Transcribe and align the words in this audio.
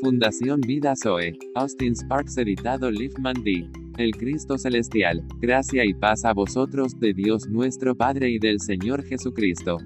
Fundación 0.00 0.62
Vida 0.62 0.94
Zoe. 0.96 1.38
Austin 1.54 1.94
Sparks 1.94 2.38
editado 2.38 2.90
Liefman 2.90 3.42
D. 3.44 3.68
El 3.98 4.12
Cristo 4.12 4.56
Celestial. 4.56 5.22
Gracia 5.40 5.84
y 5.84 5.92
paz 5.92 6.24
a 6.24 6.32
vosotros 6.32 6.98
de 6.98 7.12
Dios 7.12 7.46
nuestro 7.48 7.94
Padre 7.94 8.30
y 8.30 8.38
del 8.38 8.60
Señor 8.60 9.04
Jesucristo. 9.04 9.76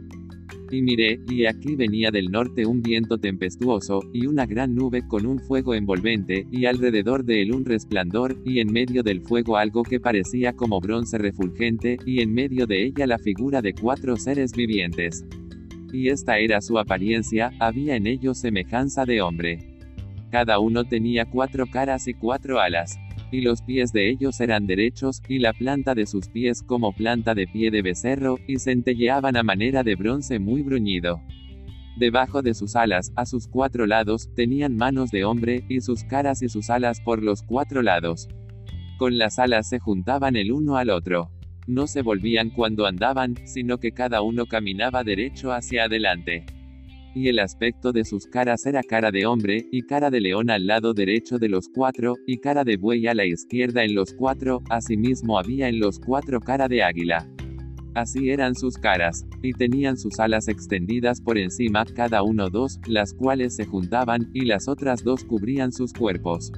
Y 0.70 0.82
miré, 0.82 1.20
y 1.28 1.46
aquí 1.46 1.74
venía 1.74 2.12
del 2.12 2.30
norte 2.30 2.64
un 2.64 2.80
viento 2.80 3.18
tempestuoso, 3.18 4.00
y 4.12 4.26
una 4.26 4.46
gran 4.46 4.76
nube 4.76 5.02
con 5.08 5.26
un 5.26 5.40
fuego 5.40 5.74
envolvente, 5.74 6.46
y 6.50 6.66
alrededor 6.66 7.24
de 7.24 7.42
él 7.42 7.52
un 7.52 7.64
resplandor, 7.64 8.40
y 8.44 8.60
en 8.60 8.72
medio 8.72 9.02
del 9.02 9.20
fuego 9.20 9.56
algo 9.56 9.82
que 9.82 9.98
parecía 9.98 10.52
como 10.52 10.80
bronce 10.80 11.18
refulgente, 11.18 11.96
y 12.06 12.20
en 12.20 12.32
medio 12.32 12.66
de 12.66 12.84
ella 12.84 13.08
la 13.08 13.18
figura 13.18 13.60
de 13.62 13.74
cuatro 13.74 14.16
seres 14.16 14.52
vivientes. 14.52 15.24
Y 15.92 16.08
esta 16.08 16.38
era 16.38 16.60
su 16.60 16.78
apariencia, 16.78 17.50
había 17.58 17.96
en 17.96 18.06
ellos 18.06 18.38
semejanza 18.38 19.04
de 19.04 19.20
hombre. 19.20 19.73
Cada 20.34 20.58
uno 20.58 20.82
tenía 20.82 21.26
cuatro 21.26 21.64
caras 21.64 22.08
y 22.08 22.14
cuatro 22.14 22.58
alas 22.58 22.98
y 23.30 23.40
los 23.40 23.62
pies 23.62 23.92
de 23.92 24.10
ellos 24.10 24.40
eran 24.40 24.66
derechos, 24.66 25.22
y 25.28 25.38
la 25.38 25.52
planta 25.52 25.94
de 25.94 26.06
sus 26.06 26.28
pies 26.28 26.60
como 26.60 26.92
planta 26.92 27.36
de 27.36 27.46
pie 27.46 27.70
de 27.70 27.82
becerro, 27.82 28.38
y 28.48 28.58
centelleaban 28.58 29.36
a 29.36 29.44
manera 29.44 29.84
de 29.84 29.94
bronce 29.94 30.40
muy 30.40 30.62
bruñido. 30.62 31.20
Debajo 31.96 32.42
de 32.42 32.52
sus 32.52 32.74
alas, 32.74 33.12
a 33.14 33.26
sus 33.26 33.46
cuatro 33.46 33.86
lados, 33.86 34.28
tenían 34.34 34.76
manos 34.76 35.12
de 35.12 35.24
hombre, 35.24 35.64
y 35.68 35.80
sus 35.82 36.02
caras 36.02 36.42
y 36.42 36.48
sus 36.48 36.68
alas 36.68 37.00
por 37.00 37.22
los 37.22 37.44
cuatro 37.44 37.80
lados. 37.80 38.28
Con 38.98 39.18
las 39.18 39.38
alas 39.38 39.68
se 39.68 39.78
juntaban 39.78 40.34
el 40.34 40.50
uno 40.50 40.76
al 40.76 40.90
otro. 40.90 41.30
No 41.68 41.86
se 41.86 42.02
volvían 42.02 42.50
cuando 42.50 42.86
andaban, 42.86 43.36
sino 43.46 43.78
que 43.78 43.92
cada 43.92 44.20
uno 44.20 44.46
caminaba 44.46 45.04
derecho 45.04 45.52
hacia 45.52 45.84
adelante 45.84 46.44
y 47.14 47.28
el 47.28 47.38
aspecto 47.38 47.92
de 47.92 48.04
sus 48.04 48.26
caras 48.26 48.66
era 48.66 48.82
cara 48.82 49.10
de 49.10 49.24
hombre, 49.24 49.66
y 49.70 49.82
cara 49.82 50.10
de 50.10 50.20
león 50.20 50.50
al 50.50 50.66
lado 50.66 50.92
derecho 50.92 51.38
de 51.38 51.48
los 51.48 51.68
cuatro, 51.68 52.14
y 52.26 52.38
cara 52.38 52.64
de 52.64 52.76
buey 52.76 53.06
a 53.06 53.14
la 53.14 53.24
izquierda 53.24 53.84
en 53.84 53.94
los 53.94 54.12
cuatro, 54.12 54.62
asimismo 54.68 55.38
había 55.38 55.68
en 55.68 55.78
los 55.78 56.00
cuatro 56.00 56.40
cara 56.40 56.66
de 56.68 56.82
águila. 56.82 57.28
Así 57.94 58.30
eran 58.30 58.56
sus 58.56 58.76
caras, 58.76 59.24
y 59.42 59.52
tenían 59.52 59.96
sus 59.96 60.18
alas 60.18 60.48
extendidas 60.48 61.20
por 61.20 61.38
encima, 61.38 61.84
cada 61.84 62.24
uno 62.24 62.50
dos, 62.50 62.80
las 62.88 63.14
cuales 63.14 63.54
se 63.54 63.66
juntaban, 63.66 64.30
y 64.34 64.44
las 64.46 64.66
otras 64.66 65.04
dos 65.04 65.24
cubrían 65.24 65.70
sus 65.70 65.92
cuerpos. 65.92 66.50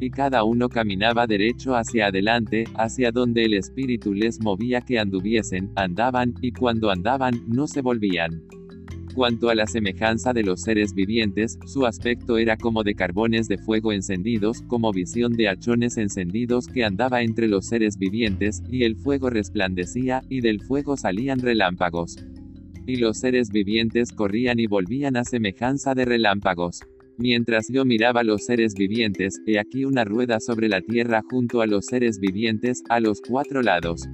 Y 0.00 0.10
cada 0.10 0.42
uno 0.42 0.68
caminaba 0.68 1.28
derecho 1.28 1.76
hacia 1.76 2.06
adelante, 2.06 2.64
hacia 2.74 3.12
donde 3.12 3.44
el 3.44 3.54
espíritu 3.54 4.12
les 4.12 4.40
movía 4.40 4.80
que 4.80 4.98
anduviesen, 4.98 5.70
andaban, 5.76 6.34
y 6.42 6.50
cuando 6.50 6.90
andaban, 6.90 7.44
no 7.46 7.68
se 7.68 7.80
volvían. 7.80 8.42
Cuanto 9.14 9.48
a 9.48 9.54
la 9.54 9.68
semejanza 9.68 10.32
de 10.32 10.42
los 10.42 10.62
seres 10.62 10.92
vivientes, 10.92 11.56
su 11.66 11.86
aspecto 11.86 12.36
era 12.36 12.56
como 12.56 12.82
de 12.82 12.96
carbones 12.96 13.46
de 13.46 13.58
fuego 13.58 13.92
encendidos, 13.92 14.62
como 14.62 14.90
visión 14.92 15.34
de 15.34 15.48
hachones 15.48 15.98
encendidos 15.98 16.66
que 16.66 16.84
andaba 16.84 17.22
entre 17.22 17.46
los 17.46 17.66
seres 17.66 17.96
vivientes, 17.96 18.60
y 18.68 18.82
el 18.82 18.96
fuego 18.96 19.30
resplandecía, 19.30 20.24
y 20.28 20.40
del 20.40 20.60
fuego 20.62 20.96
salían 20.96 21.38
relámpagos. 21.38 22.16
Y 22.88 22.96
los 22.96 23.18
seres 23.18 23.50
vivientes 23.50 24.10
corrían 24.10 24.58
y 24.58 24.66
volvían 24.66 25.16
a 25.16 25.22
semejanza 25.22 25.94
de 25.94 26.06
relámpagos. 26.06 26.80
Mientras 27.16 27.68
yo 27.68 27.84
miraba 27.84 28.24
los 28.24 28.44
seres 28.44 28.74
vivientes, 28.74 29.40
he 29.46 29.60
aquí 29.60 29.84
una 29.84 30.04
rueda 30.04 30.40
sobre 30.40 30.68
la 30.68 30.80
tierra 30.80 31.22
junto 31.30 31.60
a 31.60 31.68
los 31.68 31.86
seres 31.86 32.18
vivientes, 32.18 32.82
a 32.88 32.98
los 32.98 33.20
cuatro 33.20 33.62
lados. 33.62 34.08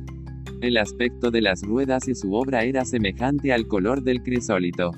El 0.61 0.77
aspecto 0.77 1.31
de 1.31 1.41
las 1.41 1.63
ruedas 1.63 2.07
y 2.07 2.15
su 2.15 2.35
obra 2.35 2.65
era 2.65 2.85
semejante 2.85 3.51
al 3.51 3.67
color 3.67 4.03
del 4.03 4.23
crisólito. 4.23 4.91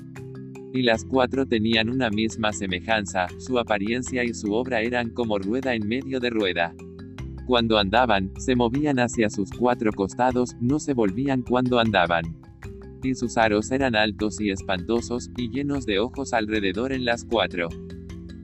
Y 0.73 0.81
las 0.81 1.05
cuatro 1.05 1.45
tenían 1.45 1.89
una 1.89 2.09
misma 2.09 2.51
semejanza, 2.51 3.27
su 3.37 3.57
apariencia 3.57 4.25
y 4.25 4.33
su 4.33 4.51
obra 4.51 4.81
eran 4.81 5.11
como 5.11 5.37
rueda 5.37 5.73
en 5.73 5.87
medio 5.87 6.19
de 6.19 6.31
rueda. 6.31 6.75
Cuando 7.47 7.77
andaban, 7.77 8.29
se 8.37 8.57
movían 8.57 8.99
hacia 8.99 9.29
sus 9.29 9.51
cuatro 9.51 9.93
costados, 9.93 10.57
no 10.59 10.79
se 10.79 10.93
volvían 10.93 11.43
cuando 11.43 11.79
andaban. 11.79 12.25
Y 13.01 13.15
sus 13.15 13.37
aros 13.37 13.71
eran 13.71 13.95
altos 13.95 14.41
y 14.41 14.49
espantosos, 14.49 15.29
y 15.37 15.49
llenos 15.49 15.85
de 15.85 15.99
ojos 15.99 16.33
alrededor 16.33 16.91
en 16.91 17.05
las 17.05 17.23
cuatro. 17.23 17.69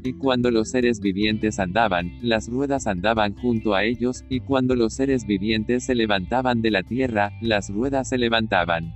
Y 0.03 0.13
cuando 0.13 0.49
los 0.49 0.69
seres 0.69 1.01
vivientes 1.01 1.59
andaban, 1.59 2.11
las 2.21 2.47
ruedas 2.47 2.87
andaban 2.87 3.35
junto 3.35 3.75
a 3.75 3.83
ellos, 3.83 4.23
y 4.29 4.39
cuando 4.39 4.75
los 4.75 4.93
seres 4.93 5.25
vivientes 5.25 5.83
se 5.83 5.95
levantaban 5.95 6.61
de 6.61 6.71
la 6.71 6.83
tierra, 6.83 7.31
las 7.41 7.69
ruedas 7.69 8.09
se 8.09 8.17
levantaban. 8.17 8.93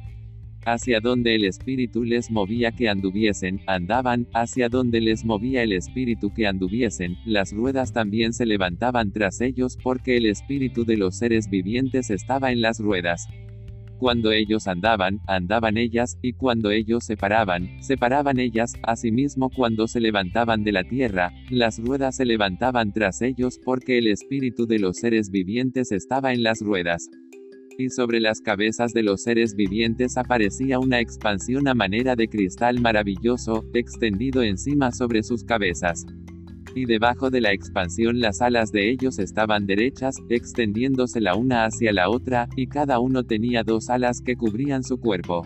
Hacia 0.66 1.02
donde 1.02 1.36
el 1.36 1.44
espíritu 1.44 2.06
les 2.06 2.32
movía 2.32 2.72
que 2.72 2.88
anduviesen, 2.88 3.60
andaban, 3.68 4.28
hacia 4.34 4.70
donde 4.70 5.02
les 5.02 5.26
movía 5.26 5.62
el 5.62 5.74
espíritu 5.74 6.34
que 6.34 6.48
anduviesen, 6.48 7.18
las 7.26 7.52
ruedas 7.52 7.92
también 7.92 8.32
se 8.32 8.46
levantaban 8.46 9.12
tras 9.12 9.42
ellos 9.42 9.78
porque 9.84 10.16
el 10.16 10.26
espíritu 10.26 10.86
de 10.86 10.96
los 10.96 11.18
seres 11.18 11.50
vivientes 11.50 12.10
estaba 12.10 12.54
en 12.54 12.62
las 12.62 12.80
ruedas. 12.80 13.28
Cuando 14.04 14.34
ellos 14.34 14.68
andaban, 14.68 15.22
andaban 15.28 15.78
ellas, 15.78 16.18
y 16.22 16.34
cuando 16.34 16.72
ellos 16.72 17.06
se 17.06 17.16
paraban, 17.16 17.82
se 17.82 17.96
paraban 17.96 18.38
ellas, 18.38 18.74
asimismo 18.84 19.50
cuando 19.50 19.88
se 19.88 20.02
levantaban 20.02 20.66
de 20.66 20.74
la 20.74 20.84
tierra, 20.84 21.32
las 21.50 21.80
ruedas 21.80 22.18
se 22.18 22.26
levantaban 22.26 22.92
tras 22.92 23.22
ellos 23.22 23.62
porque 23.64 24.00
el 24.00 24.08
espíritu 24.08 24.68
de 24.68 24.80
los 24.80 24.98
seres 24.98 25.30
vivientes 25.30 25.94
estaba 25.94 26.34
en 26.34 26.44
las 26.44 26.60
ruedas. 26.60 27.10
Y 27.78 27.92
sobre 27.92 28.20
las 28.20 28.42
cabezas 28.42 28.92
de 28.92 29.04
los 29.04 29.24
seres 29.24 29.56
vivientes 29.56 30.18
aparecía 30.18 30.80
una 30.80 31.00
expansión 31.00 31.70
a 31.70 31.74
manera 31.74 32.18
de 32.18 32.28
cristal 32.28 32.82
maravilloso, 32.82 33.64
extendido 33.74 34.44
encima 34.44 34.92
sobre 34.92 35.24
sus 35.24 35.46
cabezas 35.46 36.06
y 36.76 36.86
debajo 36.86 37.30
de 37.30 37.42
la 37.42 37.52
expansión 37.52 38.20
las 38.20 38.42
alas 38.42 38.72
de 38.72 38.90
ellos 38.90 39.20
estaban 39.20 39.66
derechas, 39.66 40.16
extendiéndose 40.30 41.22
la 41.22 41.36
una 41.36 41.66
hacia 41.66 41.94
la 41.94 42.10
otra, 42.10 42.48
y 42.56 42.68
cada 42.68 43.00
uno 43.00 43.24
tenía 43.24 43.64
dos 43.64 43.90
alas 43.90 44.22
que 44.22 44.36
cubrían 44.36 44.84
su 44.84 45.00
cuerpo. 45.00 45.46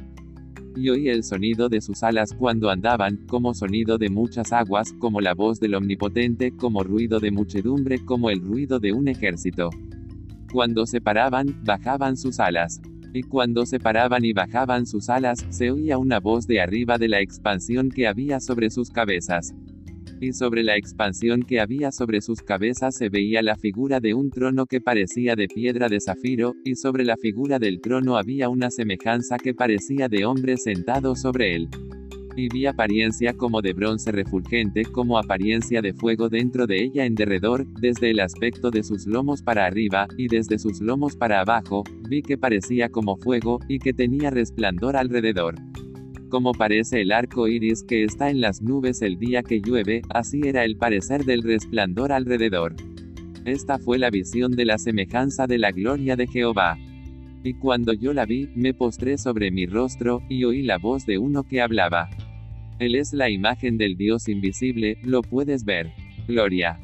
Y 0.75 0.89
oí 0.89 1.09
el 1.09 1.23
sonido 1.23 1.69
de 1.69 1.81
sus 1.81 2.03
alas 2.03 2.33
cuando 2.37 2.69
andaban, 2.69 3.25
como 3.27 3.53
sonido 3.53 3.97
de 3.97 4.09
muchas 4.09 4.53
aguas, 4.53 4.93
como 4.99 5.21
la 5.21 5.33
voz 5.33 5.59
del 5.59 5.75
Omnipotente, 5.75 6.51
como 6.55 6.83
ruido 6.83 7.19
de 7.19 7.31
muchedumbre, 7.31 7.99
como 8.05 8.29
el 8.29 8.41
ruido 8.41 8.79
de 8.79 8.93
un 8.93 9.07
ejército. 9.07 9.69
Cuando 10.51 10.85
se 10.85 11.01
paraban, 11.01 11.61
bajaban 11.65 12.15
sus 12.15 12.39
alas. 12.39 12.79
Y 13.13 13.23
cuando 13.23 13.65
se 13.65 13.79
paraban 13.79 14.23
y 14.23 14.33
bajaban 14.33 14.85
sus 14.85 15.09
alas, 15.09 15.45
se 15.49 15.71
oía 15.71 15.97
una 15.97 16.19
voz 16.19 16.45
de 16.45 16.61
arriba 16.61 16.97
de 16.97 17.07
la 17.07 17.21
expansión 17.21 17.89
que 17.89 18.07
había 18.07 18.39
sobre 18.39 18.69
sus 18.69 18.91
cabezas 18.91 19.53
y 20.19 20.33
sobre 20.33 20.63
la 20.63 20.77
expansión 20.77 21.43
que 21.43 21.59
había 21.59 21.91
sobre 21.91 22.21
sus 22.21 22.41
cabezas 22.41 22.95
se 22.95 23.09
veía 23.09 23.41
la 23.41 23.55
figura 23.55 23.99
de 23.99 24.13
un 24.13 24.29
trono 24.31 24.65
que 24.65 24.81
parecía 24.81 25.35
de 25.35 25.47
piedra 25.47 25.89
de 25.89 25.99
zafiro, 25.99 26.53
y 26.63 26.75
sobre 26.75 27.05
la 27.05 27.17
figura 27.17 27.59
del 27.59 27.79
trono 27.81 28.17
había 28.17 28.49
una 28.49 28.71
semejanza 28.71 29.37
que 29.37 29.53
parecía 29.53 30.09
de 30.09 30.25
hombre 30.25 30.57
sentado 30.57 31.15
sobre 31.15 31.55
él. 31.55 31.69
Y 32.35 32.49
vi 32.49 32.67
apariencia 32.67 33.33
como 33.33 33.61
de 33.61 33.73
bronce 33.73 34.11
refulgente, 34.11 34.85
como 34.85 35.17
apariencia 35.17 35.81
de 35.81 35.93
fuego 35.93 36.29
dentro 36.29 36.67
de 36.67 36.83
ella 36.83 37.05
en 37.05 37.15
derredor, 37.15 37.65
desde 37.81 38.11
el 38.11 38.19
aspecto 38.19 38.69
de 38.69 38.83
sus 38.83 39.07
lomos 39.07 39.41
para 39.41 39.65
arriba, 39.65 40.07
y 40.17 40.27
desde 40.27 40.59
sus 40.59 40.79
lomos 40.79 41.15
para 41.15 41.41
abajo, 41.41 41.83
vi 42.07 42.21
que 42.21 42.37
parecía 42.37 42.89
como 42.89 43.17
fuego, 43.17 43.59
y 43.67 43.79
que 43.79 43.93
tenía 43.93 44.29
resplandor 44.29 44.95
alrededor. 44.95 45.55
Como 46.29 46.51
parece 46.51 47.01
el 47.01 47.13
arco 47.13 47.47
iris 47.47 47.83
que 47.83 48.03
está 48.03 48.29
en 48.29 48.41
las 48.41 48.61
nubes 48.61 49.01
el 49.01 49.17
día 49.17 49.43
que 49.43 49.61
llueve, 49.61 50.01
así 50.09 50.41
era 50.43 50.65
el 50.65 50.75
parecer 50.75 51.23
del 51.23 51.41
resplandor 51.41 52.11
alrededor. 52.11 52.75
Esta 53.45 53.79
fue 53.79 53.97
la 53.97 54.09
visión 54.09 54.51
de 54.51 54.65
la 54.65 54.77
semejanza 54.77 55.47
de 55.47 55.57
la 55.57 55.71
gloria 55.71 56.17
de 56.17 56.27
Jehová. 56.27 56.77
Y 57.43 57.53
cuando 57.53 57.93
yo 57.93 58.11
la 58.11 58.25
vi, 58.25 58.49
me 58.55 58.73
postré 58.73 59.17
sobre 59.17 59.51
mi 59.51 59.67
rostro, 59.67 60.21
y 60.27 60.43
oí 60.43 60.63
la 60.63 60.77
voz 60.77 61.05
de 61.05 61.17
uno 61.17 61.43
que 61.43 61.61
hablaba. 61.61 62.09
Él 62.79 62.95
es 62.95 63.13
la 63.13 63.29
imagen 63.29 63.77
del 63.77 63.95
Dios 63.95 64.27
invisible, 64.27 64.97
lo 65.03 65.21
puedes 65.21 65.63
ver. 65.63 65.93
Gloria. 66.27 66.77